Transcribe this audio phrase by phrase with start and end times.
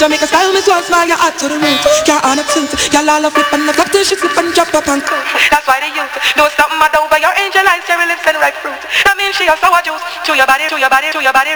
[0.00, 1.76] Jamaica style, miss one smile, you're hot to the roof.
[2.08, 4.48] You're on a toot, you're all a flip and the flop till she slip and
[4.56, 5.20] drop up and cool.
[5.52, 6.08] That's why they use
[6.40, 8.80] do something mad over your angel eyes, cherry lips and ripe fruit.
[9.04, 11.52] That means she also a juice to your body, to your body, to your body.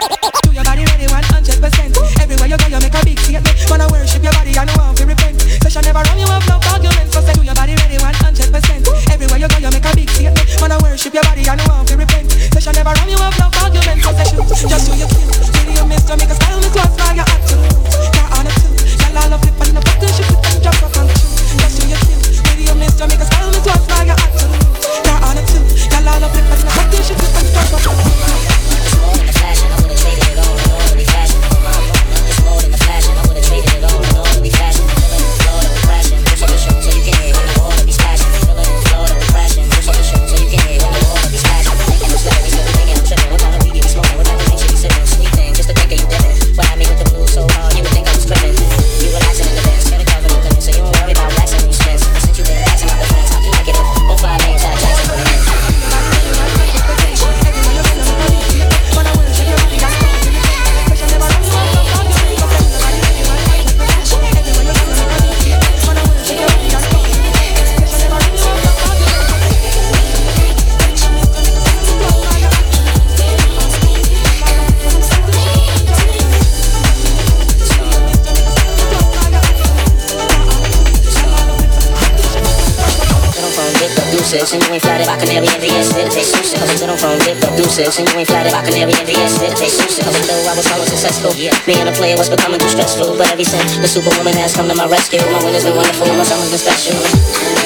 [91.31, 91.43] stressful.
[91.43, 91.67] Yeah.
[91.67, 93.17] Me and a player was becoming too stressful.
[93.17, 96.23] But every since the superwoman has come to my rescue, my winter's been wonderful, my
[96.23, 97.64] summer's been special.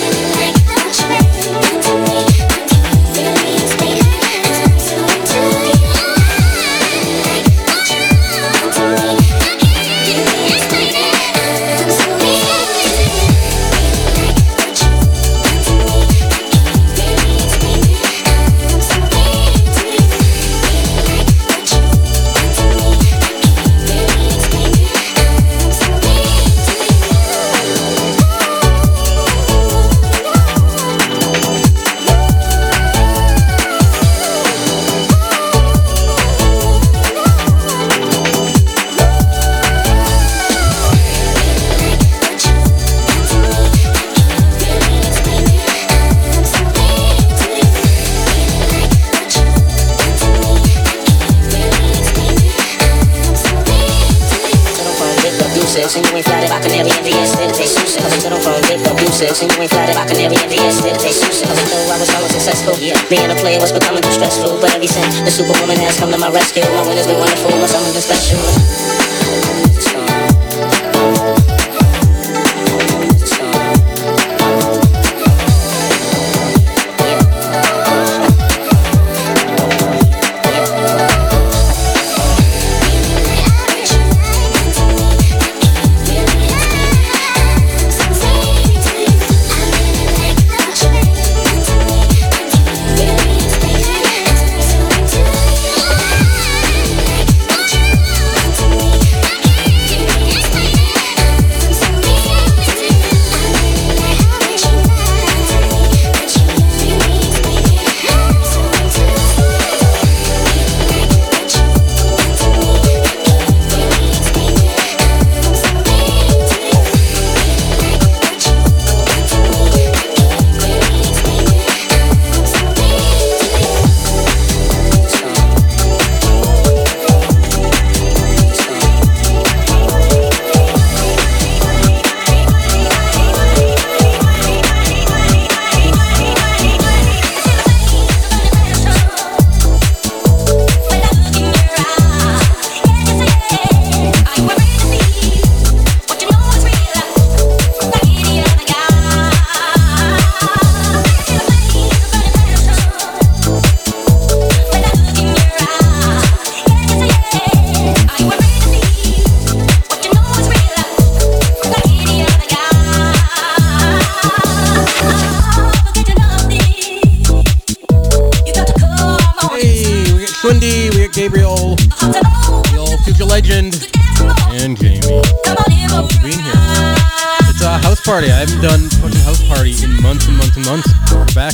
[178.10, 178.32] Party.
[178.32, 180.90] I haven't done fucking house party in months and months and months.
[181.14, 181.54] We're back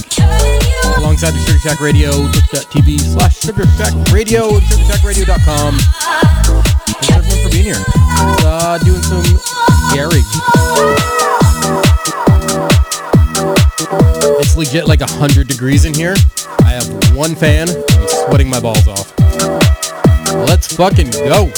[0.95, 5.75] alongside the Sugar Shack Radio, twitch.tv slash Sugar Shack Radio sugarshackradio.com.
[6.87, 7.83] Thanks everyone for being here.
[8.47, 9.27] Uh, doing some
[9.91, 10.23] Gary.
[14.39, 16.15] It's legit like 100 degrees in here.
[16.61, 16.87] I have
[17.17, 17.67] one fan.
[17.67, 19.11] I'm sweating my balls off.
[20.47, 21.51] Let's fucking go.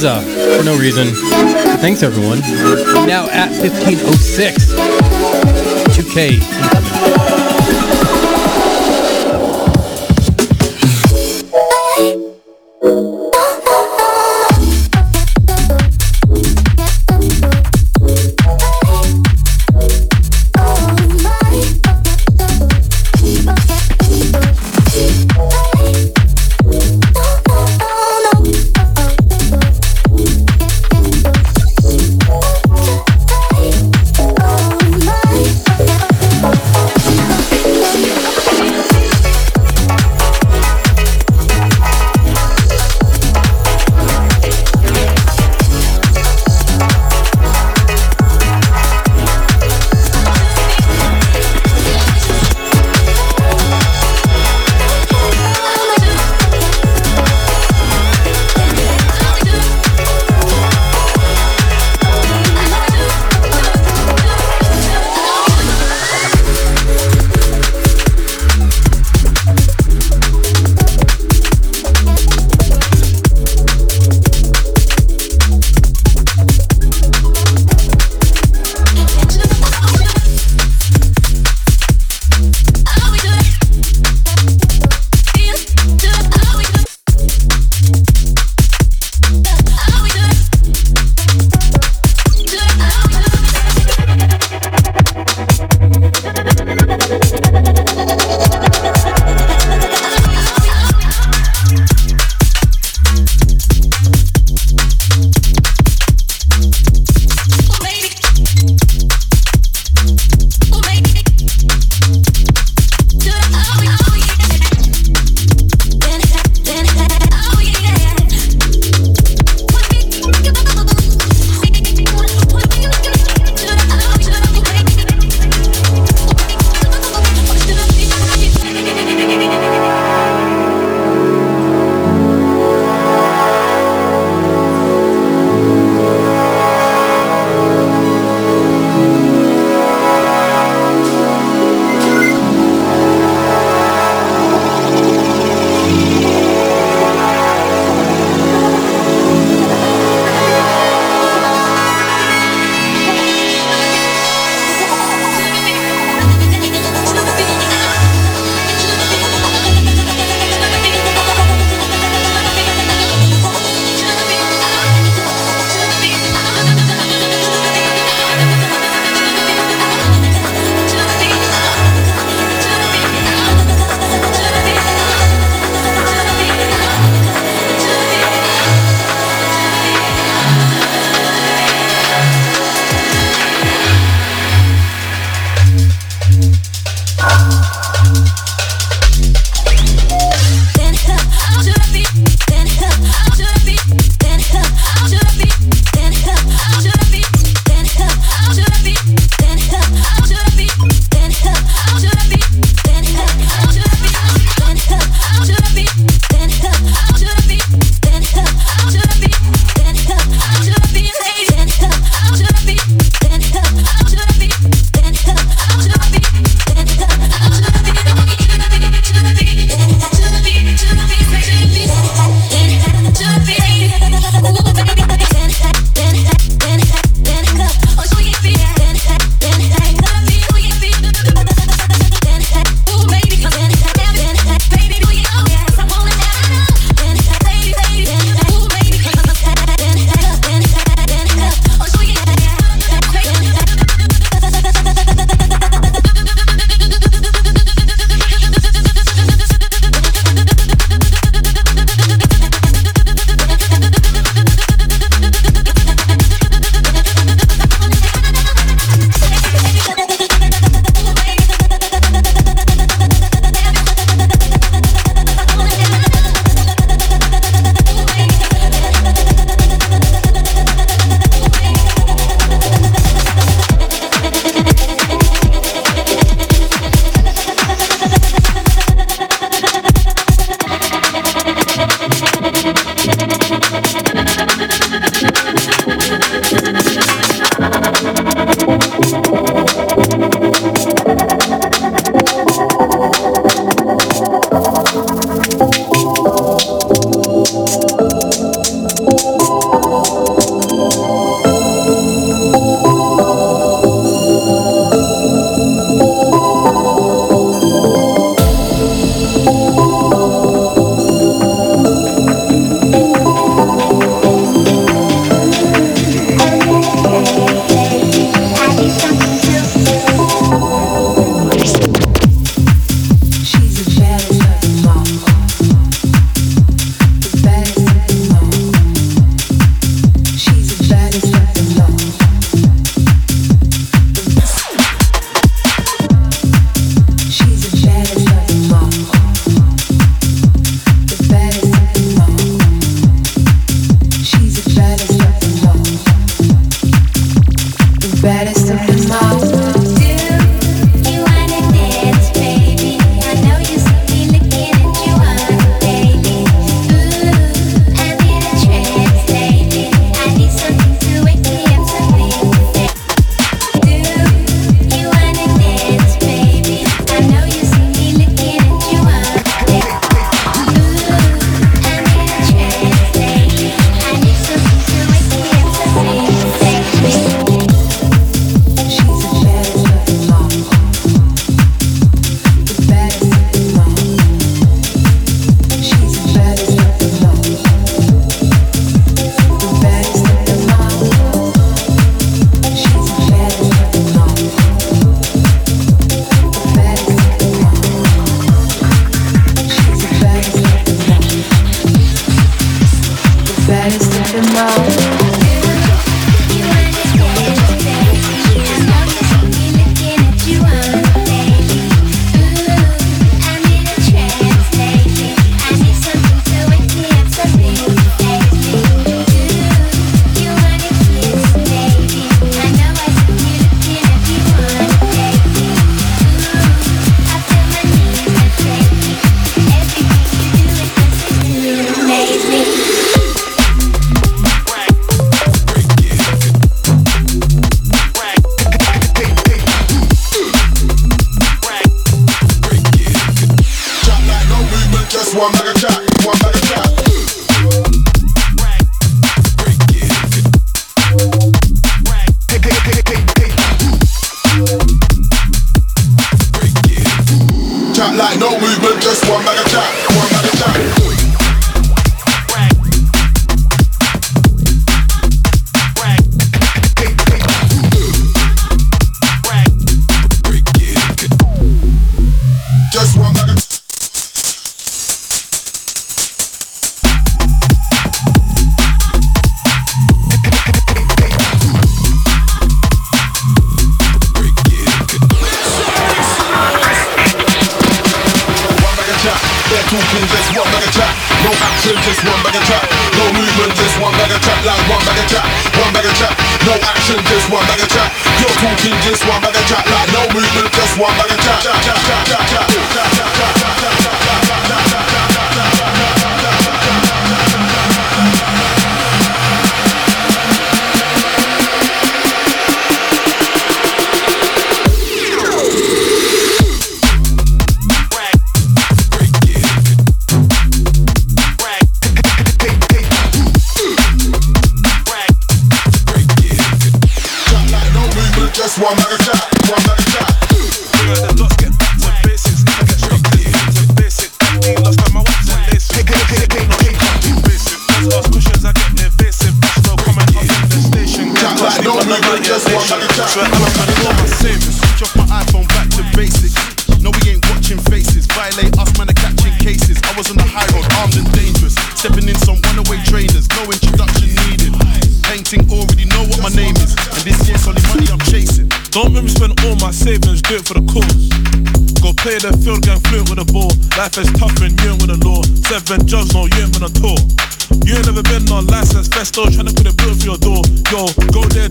[0.00, 1.08] For no reason.
[1.78, 2.40] Thanks everyone.
[3.06, 4.72] Now at 1506.
[5.94, 6.89] 2K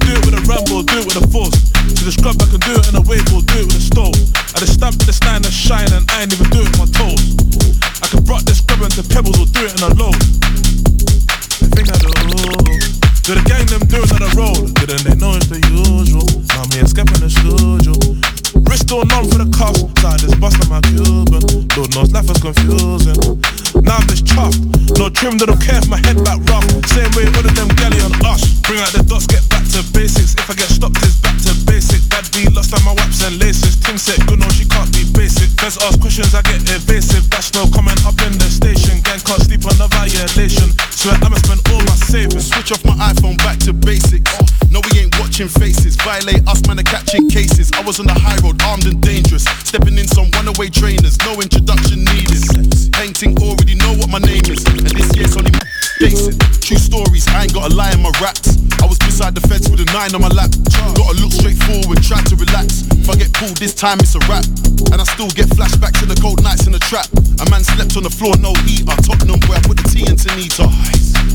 [0.10, 1.54] do it with a rumble, do it with a force.
[1.86, 3.86] To the scrub, I can do it in a wave or do it with a
[3.86, 4.17] stole.
[4.56, 6.89] I just stamp the stand and shine, and I ain't even do it with my
[6.89, 7.22] toes.
[8.02, 10.17] I can rock this grub into pebbles or do it in a load.
[11.62, 14.74] The think I do, do the gang them do it on the road.
[14.82, 16.26] Didn't they know it's the usual?
[16.58, 18.38] Now me escaping the studio.
[18.63, 19.84] Bristol none for the cuffs.
[20.04, 21.43] I this bust like my Cuban.
[21.76, 23.19] Lord knows life is confusing.
[23.86, 24.60] Now I'm just chuffed.
[24.98, 26.65] No trim, that don't care if my head back rough.
[26.91, 28.41] Same way one of them galley on us.
[28.65, 30.34] Bring out the dots, get back to basics.
[30.34, 32.02] If I get stopped, it's back to basic.
[32.10, 33.78] Bad be lost on my waps and laces.
[33.80, 35.54] Ting said, good no, she can't be basic.
[35.62, 37.30] Feds ask questions, I get evasive.
[37.30, 39.04] That's no comment up in the station.
[39.06, 40.74] Gang can't sleep on the violation.
[40.89, 42.50] Swear I'ma spend all my savings.
[42.50, 44.26] Switch off my iPhone back to basics.
[44.74, 45.95] No, we ain't watching faces.
[46.02, 47.72] Violate us, man, are catching cases.
[47.74, 49.44] I was on the high road road, armed and dangerous.
[49.64, 52.42] Stepping in some one-away trainers, no introduction needed.
[52.94, 55.52] Painting already know what my name is, and this year's only
[56.00, 56.36] basic.
[56.62, 58.58] True stories, I ain't got a lie in my raps.
[58.82, 60.52] I was beside the fence with a nine on my lap.
[60.98, 62.86] Gotta look straight forward, try to relax.
[62.92, 64.46] If I get pulled this time, it's a wrap.
[64.92, 67.08] And I still get flashbacks to the cold nights in the trap.
[67.40, 68.96] A man slept on the floor, no heater.
[69.06, 70.66] Tottenham where I put the tea in Tanita.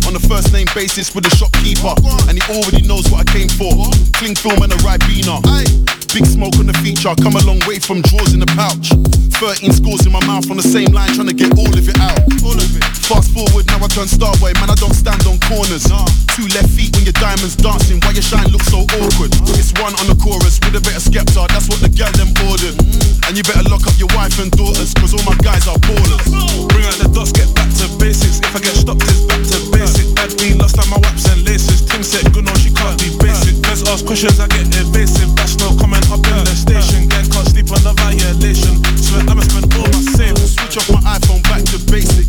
[0.06, 1.94] On the first name basis with the shopkeeper,
[2.28, 3.72] and he already knows what I came for.
[4.18, 6.03] Cling film and a Ribena.
[6.14, 8.94] Big smoke on the feature, I come a long way from drawers in the pouch.
[9.42, 11.98] 13 scores in my mouth on the same line, trying to get all of it
[11.98, 12.22] out.
[12.46, 12.86] All of it.
[13.02, 15.90] Fast forward, now I turn starboy, man, I don't stand on corners.
[15.90, 16.06] Nah.
[16.38, 19.34] Two left feet when your diamonds dancing, why your shine looks so awkward.
[19.42, 19.58] Nah.
[19.58, 22.30] It's one on the chorus with a bit of skepta, that's what the gal them
[22.46, 22.78] ordered.
[22.78, 23.26] Mm.
[23.26, 26.30] And you better lock up your wife and daughters, cause all my guys are ballers.
[26.70, 29.73] Bring out the dots, get back to basics, if I get stopped, it's back to
[29.94, 30.56] classic bad beat.
[30.58, 31.82] lost on my waps and laces.
[31.86, 33.54] Ting set good, no, she can't be basic.
[33.66, 35.30] Let's ask questions, I get evasive.
[35.36, 37.08] That's no comment up in the station.
[37.08, 38.82] Gang can't sleep on the violation.
[38.98, 40.58] So I am spend all my savings.
[40.58, 42.26] Switch off my iPhone, back to basic.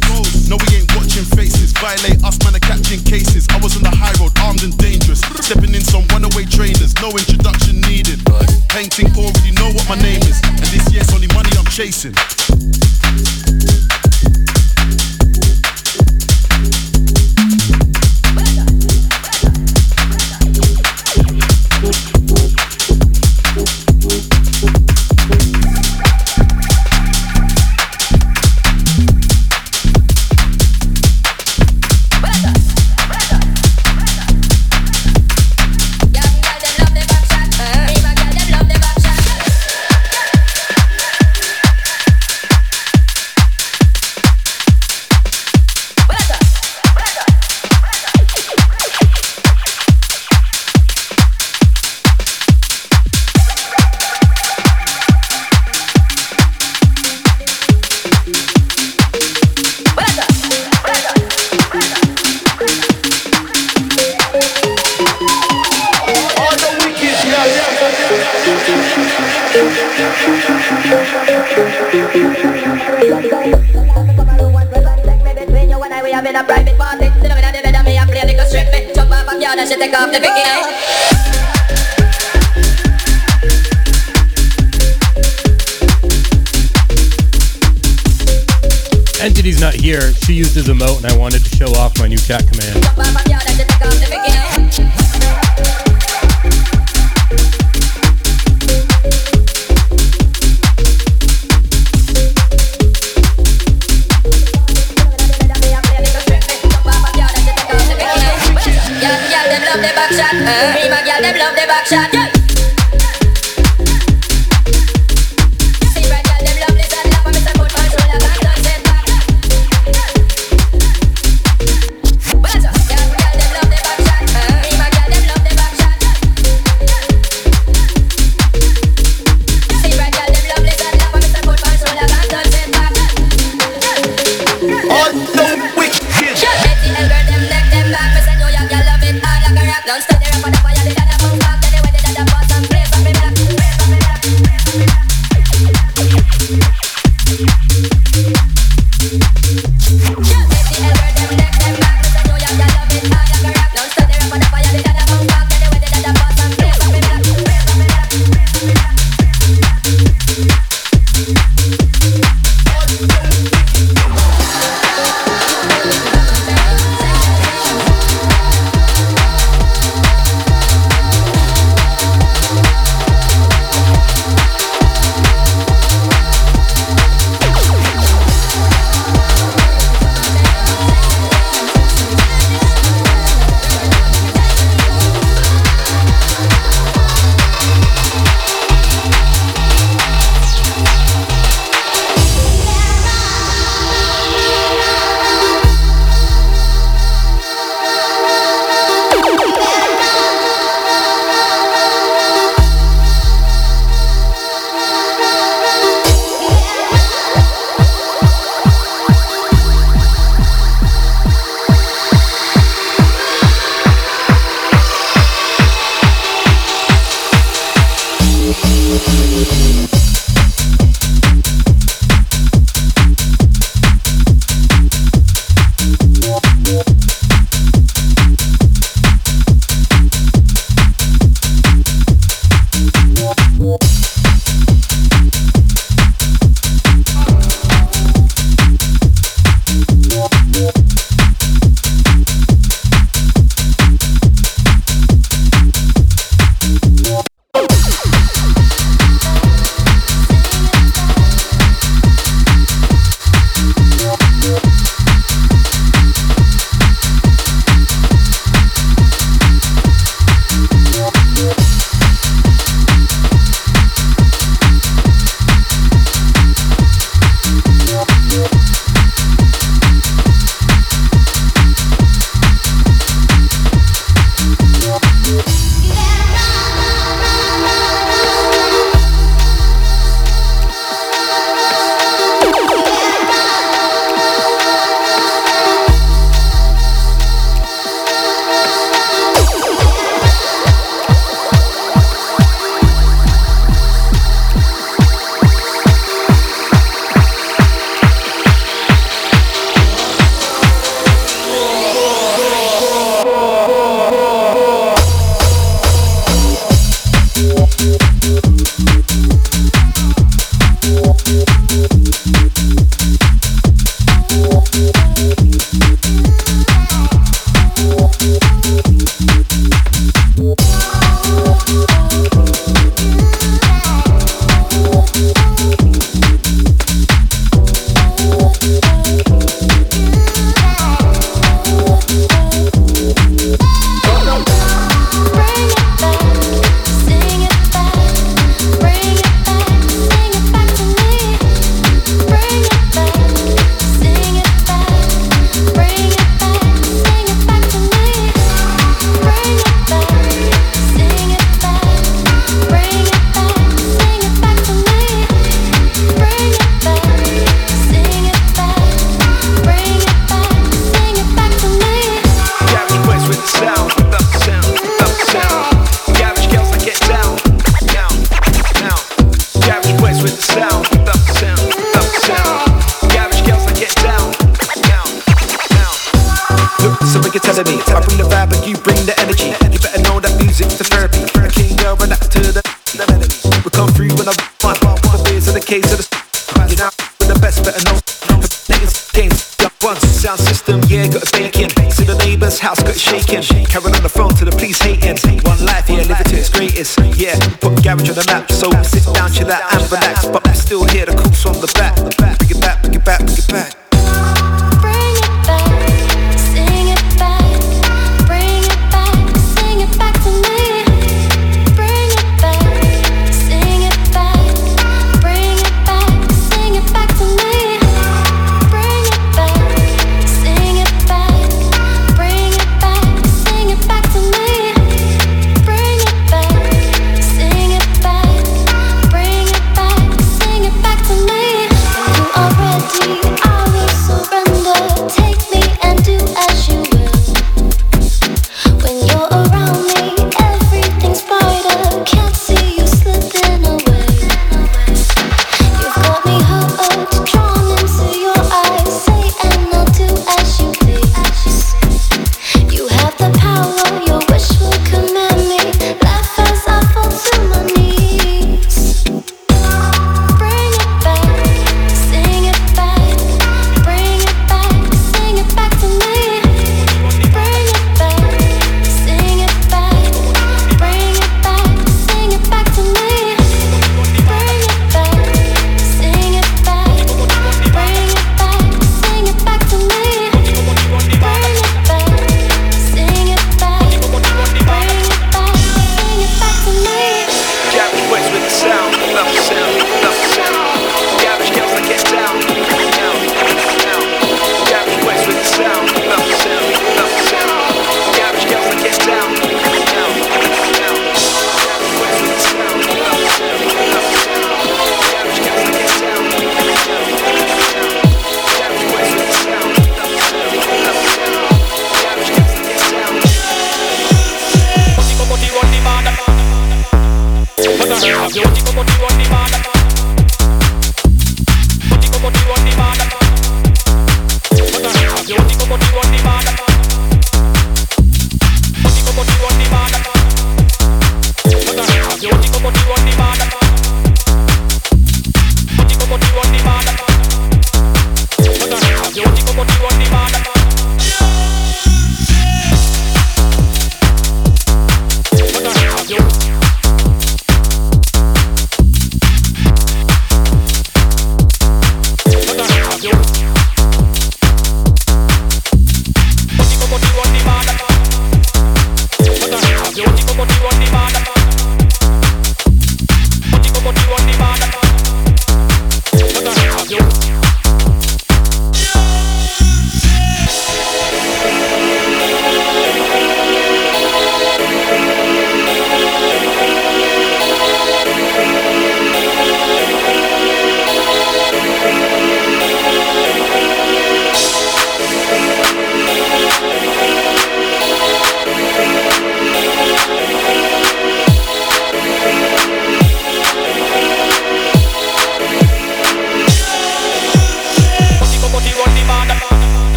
[0.50, 1.74] No, we ain't watching faces.
[1.82, 3.48] Violate us, man, are catching cases.
[3.50, 5.22] I was on the high road, armed and dangerous.
[5.42, 8.22] Stepping in some runaway trainers, no introduction needed.
[8.70, 10.42] Painting already know what my name is.
[10.46, 12.14] And this year's only money I'm chasing.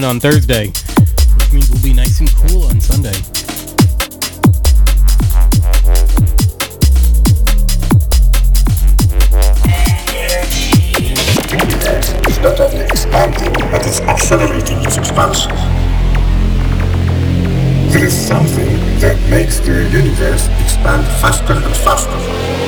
[0.00, 3.10] coming on Thursday, which means we'll be nice and cool on Sunday.
[13.72, 15.52] It's accelerating its expansion.
[17.90, 22.59] There is something that makes the universe expand faster and faster.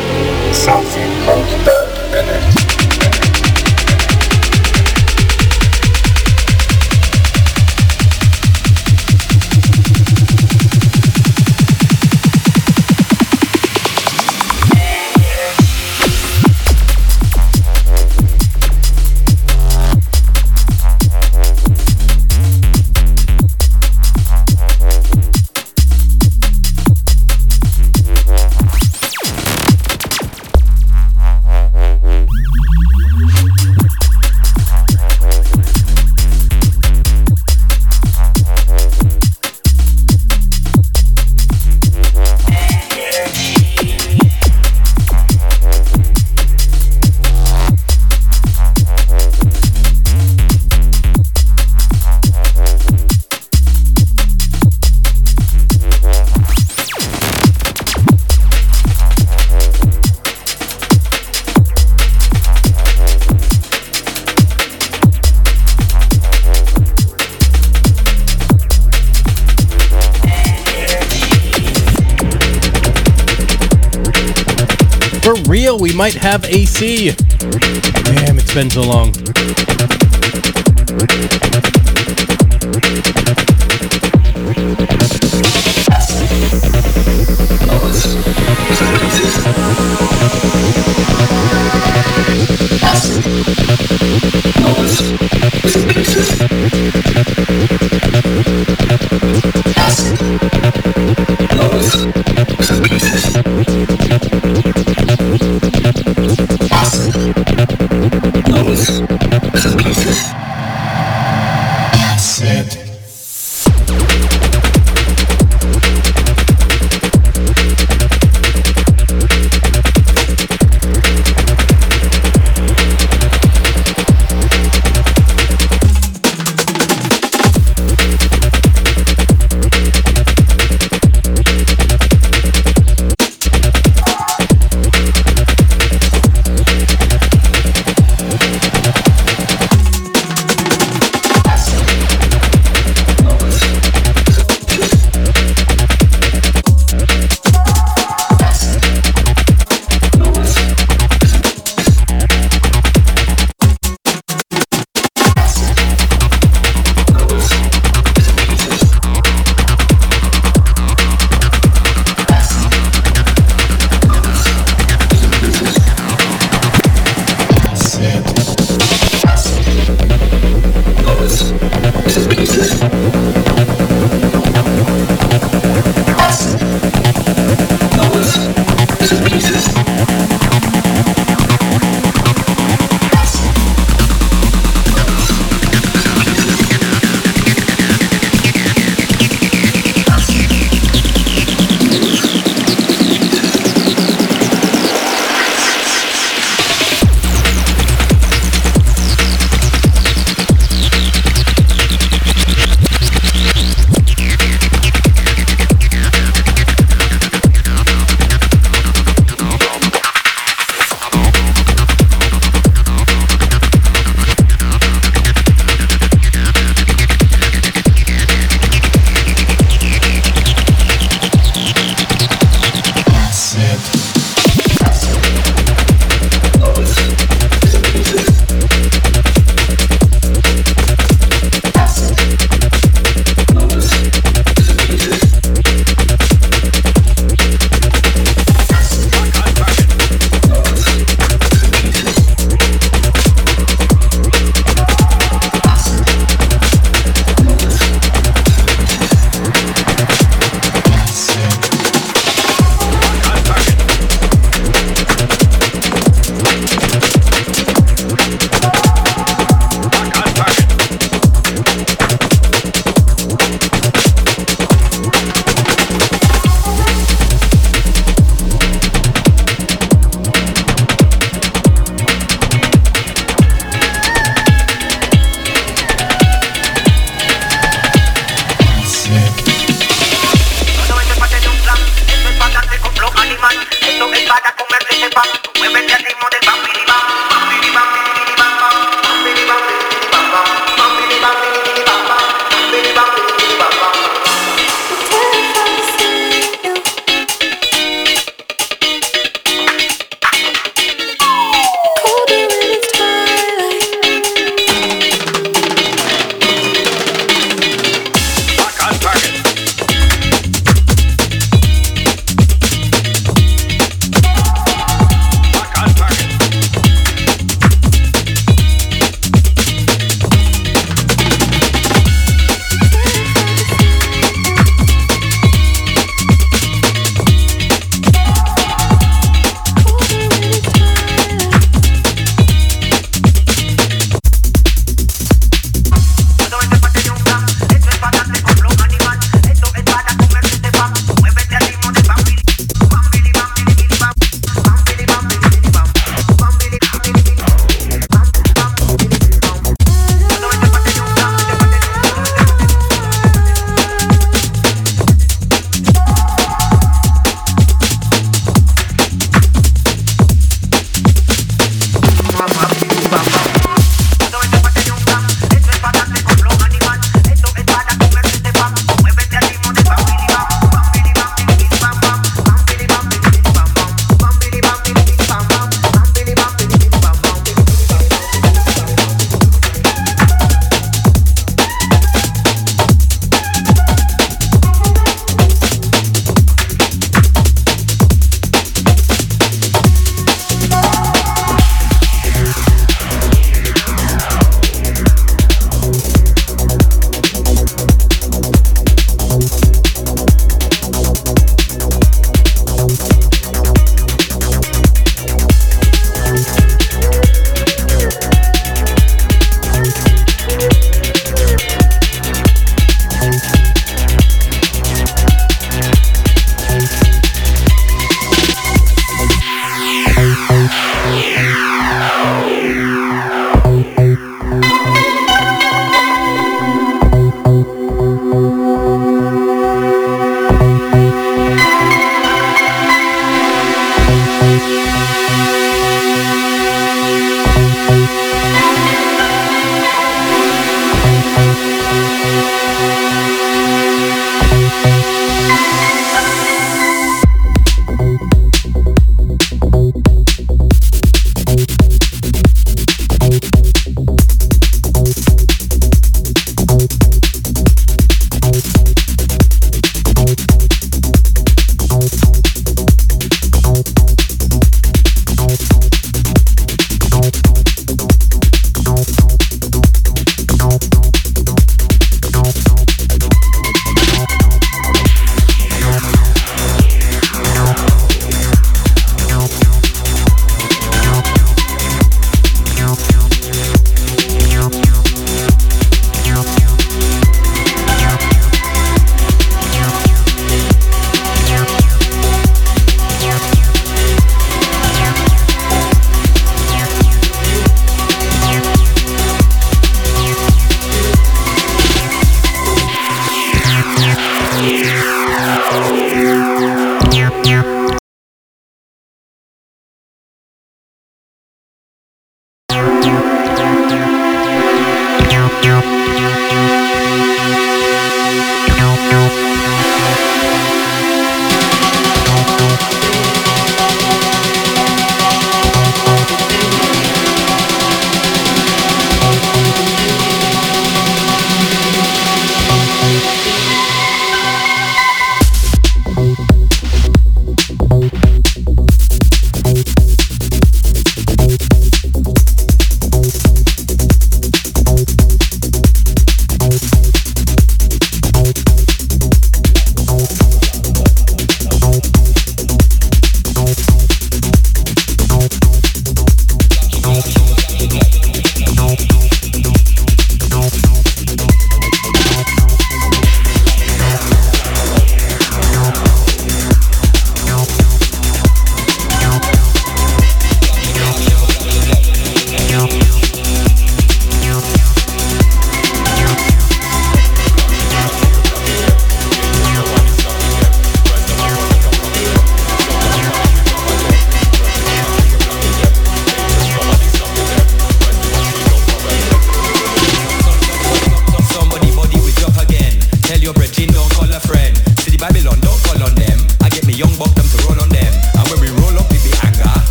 [76.82, 79.21] Damn, it's been so long.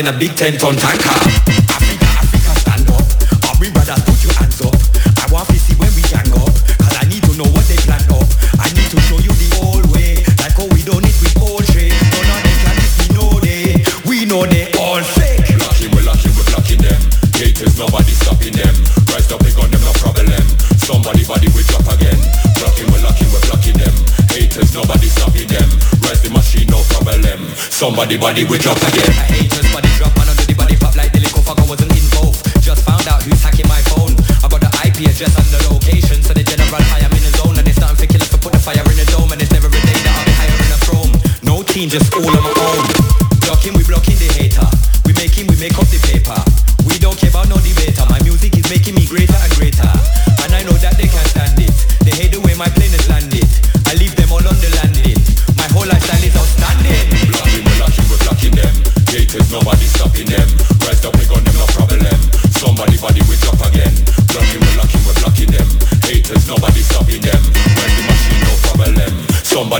[0.00, 1.12] In a big 10 ton tanker.
[1.12, 3.04] Africa, Africa, stand up.
[3.44, 4.72] All we brothers, put your hands up.
[5.20, 6.48] I want to see when we gang up.
[6.80, 8.24] Cause I need to know what they plan up.
[8.56, 10.24] I need to show you the old way.
[10.40, 11.92] Like how we don't need with old trade.
[12.16, 13.76] None of them can we know they.
[14.08, 15.52] We know they all fake.
[15.60, 17.00] Blocking, we're locking, we're blocking them.
[17.36, 18.72] Haters, nobody stopping them.
[19.12, 20.44] Rise up, pick on them, no problem.
[20.80, 22.16] Somebody body we drop again.
[22.56, 23.92] Blocking, we're locking, we're blocking them.
[24.32, 25.68] Haters, nobody stopping them.
[26.08, 27.52] Rise the machine, no problem.
[27.68, 29.49] Somebody body we drop again.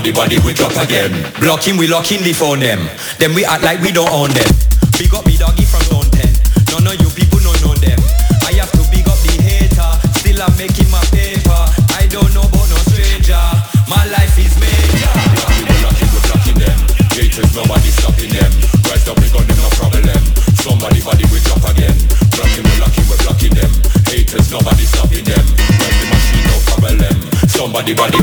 [0.01, 1.13] Somebody body we drop again.
[1.37, 2.81] Blocking, we locking the phone them.
[3.21, 4.49] Then we act like we don't own them.
[4.97, 6.25] Big up me doggy from zone 10.
[6.73, 8.01] None of you people don't know them.
[8.41, 9.85] I have to big up the hater.
[10.17, 11.53] Still I'm making my paper.
[11.93, 13.37] I don't know about no stranger.
[13.85, 15.13] My life is major.
[15.37, 16.77] Blocking, we're locking, we're blocking them.
[17.13, 18.51] Haters, nobody stopping them.
[18.89, 20.17] Rise up, pick on them, no problem.
[20.65, 21.93] Somebody body we drop again.
[22.33, 23.69] Blocking, we're locking, we're blocking them.
[24.09, 25.45] Haters, nobody stopping them.
[25.45, 27.13] Rise the machine, no problem.
[27.45, 28.17] Somebody body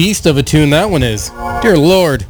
[0.00, 1.28] beast of a tune that one is.
[1.60, 2.24] Dear Lord.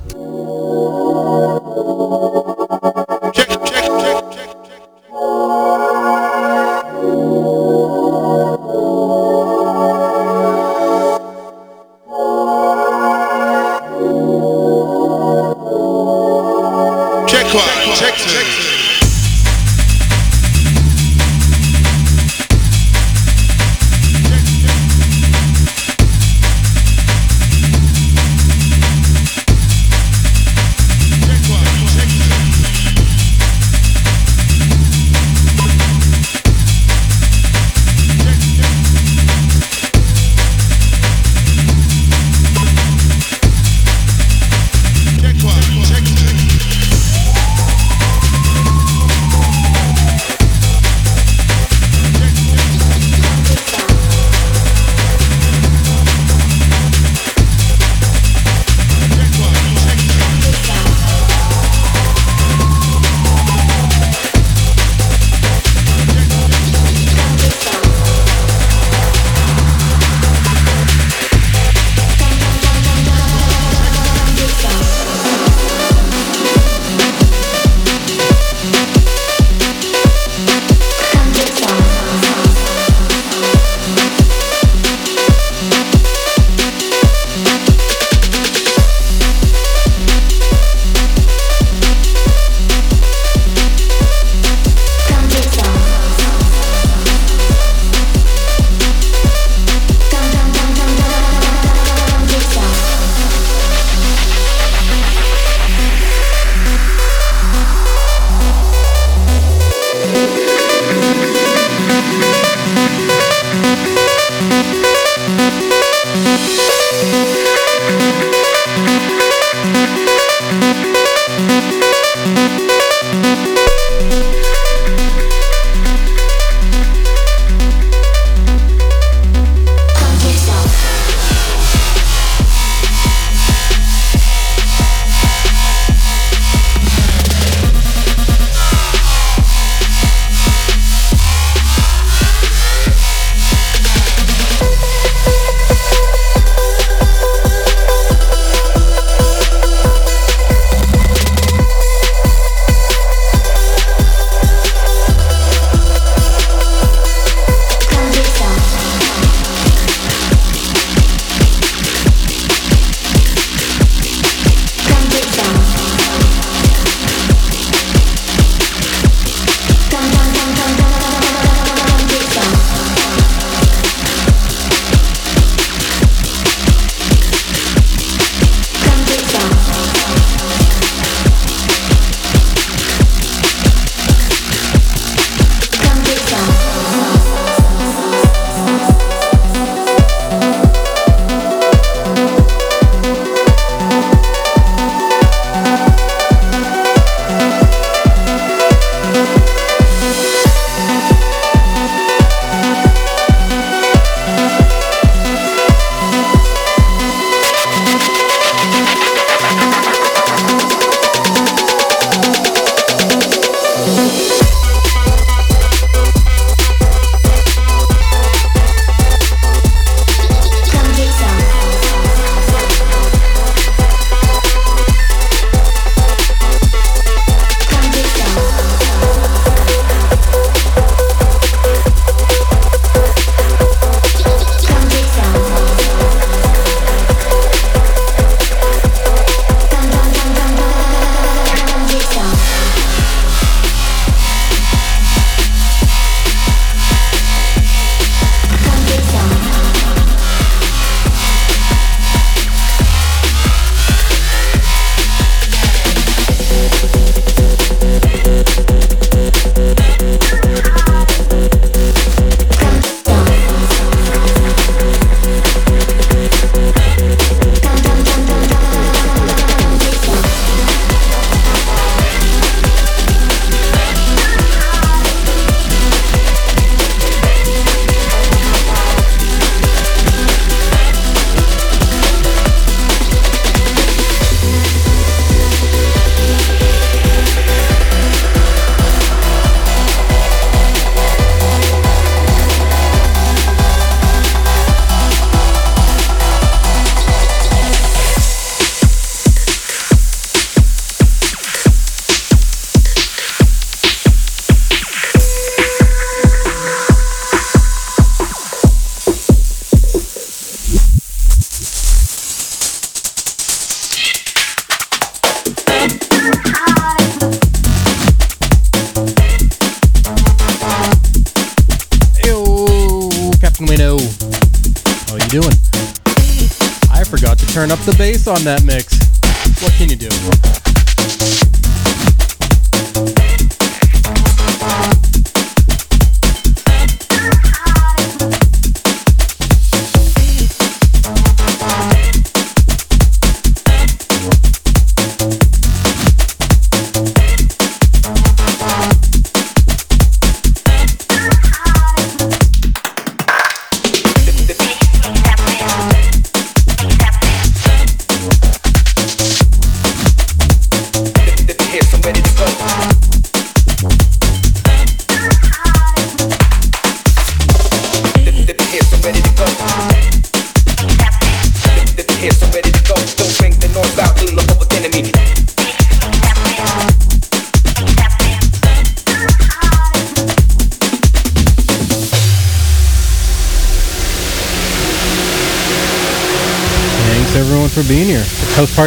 [327.90, 328.89] The bass on that mix.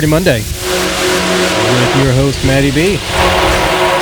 [0.04, 2.98] Party Monday with your host Maddie B.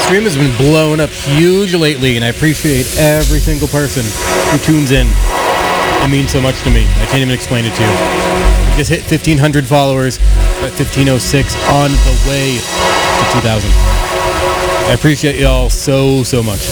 [0.01, 4.01] Stream has been blowing up huge lately, and I appreciate every single person
[4.49, 5.05] who tunes in.
[5.05, 6.85] It means so much to me.
[6.97, 8.71] I can't even explain it to you.
[8.71, 10.17] We just hit 1,500 followers
[10.65, 13.69] at 1506 on the way to 2,000.
[13.69, 16.65] I appreciate y'all so, so much.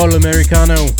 [0.00, 0.99] Futbol Americano.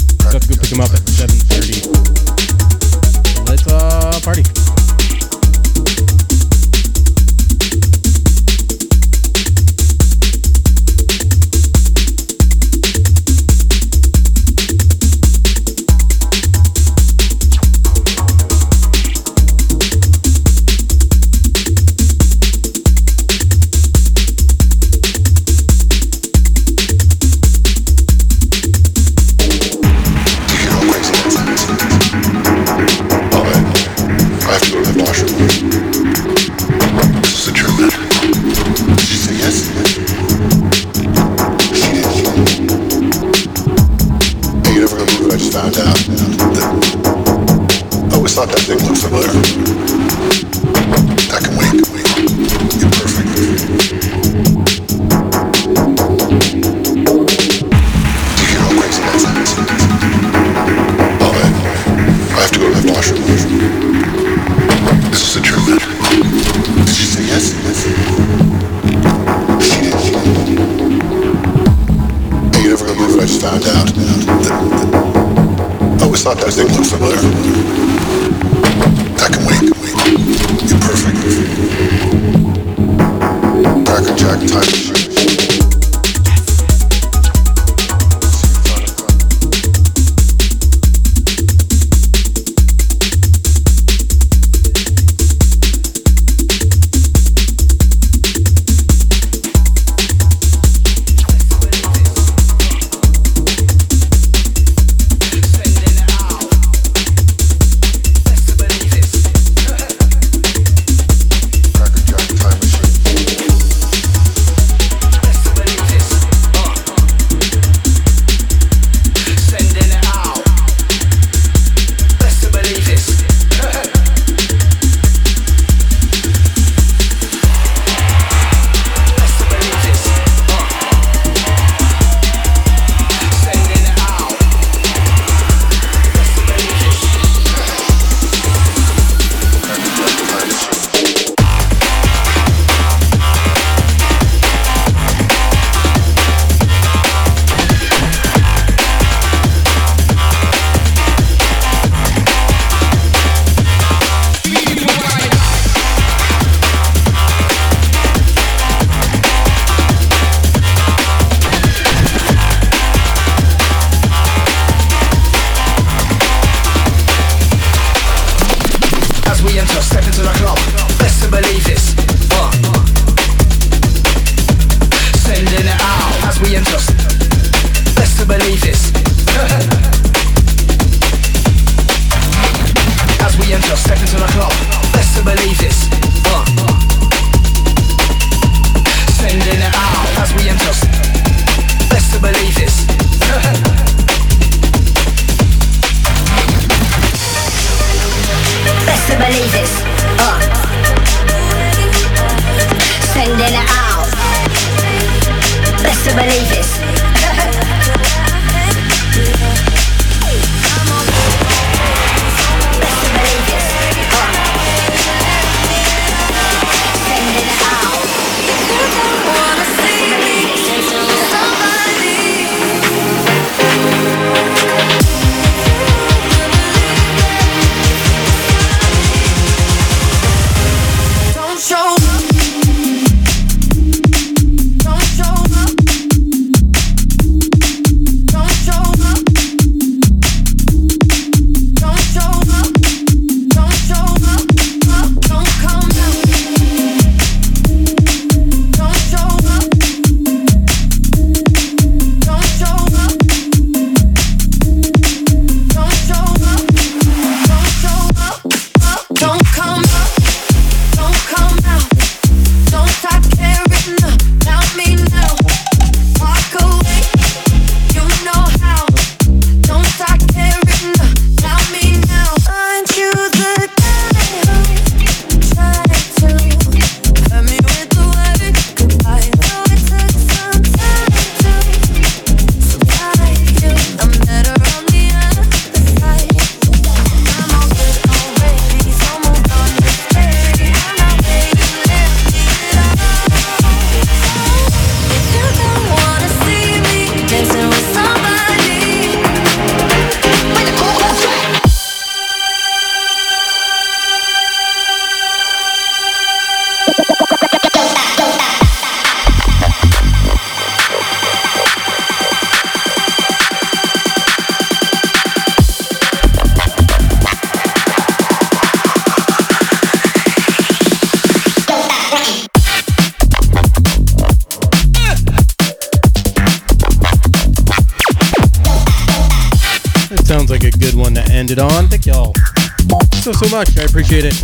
[333.50, 333.76] Much.
[333.78, 334.34] I appreciate it.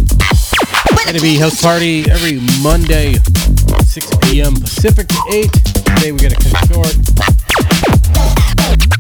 [1.07, 3.15] Gonna be House Party every Monday,
[3.85, 4.55] 6 p.m.
[4.57, 5.53] Pacific to 8.
[5.53, 6.97] Today we got to cut short.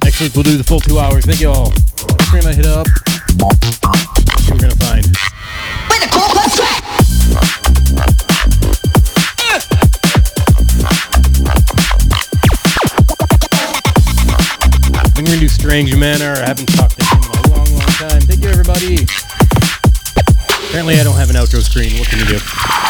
[0.04, 1.24] Next week we'll do the full two hours.
[1.24, 1.72] Thank y'all.
[2.32, 2.86] We're gonna hit up.
[4.46, 5.06] We're gonna find.
[5.90, 6.84] With the cool plus track.
[14.94, 16.34] I think we're gonna do Strange Manor.
[16.34, 16.85] I haven't talked
[21.60, 21.98] screen.
[21.98, 22.85] What can you do?